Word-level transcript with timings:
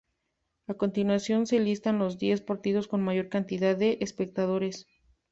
A 0.65 0.73
continuación 0.73 1.45
se 1.45 1.59
listan 1.59 1.99
los 1.99 2.17
diez 2.17 2.41
partidos 2.41 2.87
con 2.87 3.03
mayor 3.03 3.29
cantidad 3.29 3.77
de 3.77 3.99
espectadores. 4.01 4.87